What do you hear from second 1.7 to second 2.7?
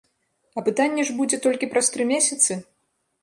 праз тры месяцы?